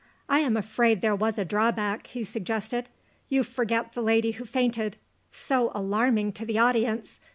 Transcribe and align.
"I 0.27 0.39
am 0.39 0.57
afraid 0.57 1.01
there 1.01 1.13
was 1.15 1.37
a 1.37 1.45
drawback," 1.45 2.07
he 2.07 2.23
suggested. 2.23 2.89
"You 3.29 3.43
forget 3.43 3.93
the 3.93 4.01
lady 4.01 4.31
who 4.31 4.45
fainted. 4.45 4.97
So 5.31 5.71
alarming 5.75 6.31
to 6.33 6.43
the 6.47 6.57
audience. 6.57 7.19